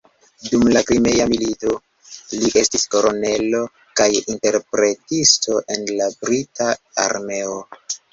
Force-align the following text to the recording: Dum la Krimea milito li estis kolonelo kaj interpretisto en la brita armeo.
Dum 0.43 0.63
la 0.75 0.79
Krimea 0.85 1.25
milito 1.33 1.73
li 2.39 2.49
estis 2.61 2.85
kolonelo 2.95 3.59
kaj 4.01 4.07
interpretisto 4.21 5.59
en 5.77 5.85
la 6.01 6.09
brita 6.25 6.71
armeo. 7.05 7.61